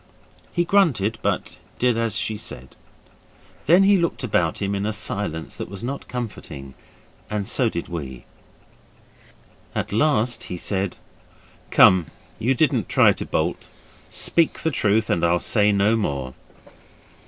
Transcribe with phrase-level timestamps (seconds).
[0.51, 2.75] He grunted, but did as she said.
[3.67, 6.73] Then he looked about him in a silence that was not comforting,
[7.29, 8.25] and so did we.
[9.75, 10.97] At last he said
[11.69, 12.07] 'Come,
[12.39, 13.69] you didn't try to bolt.
[14.09, 16.33] Speak the truth, and I'll say no more.